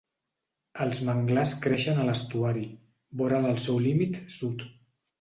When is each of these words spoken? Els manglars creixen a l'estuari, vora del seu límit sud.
Els 0.85 1.01
manglars 1.09 1.53
creixen 1.67 2.01
a 2.01 2.07
l'estuari, 2.09 2.65
vora 3.23 3.45
del 3.47 3.63
seu 3.71 3.81
límit 3.89 4.23
sud. 4.41 4.69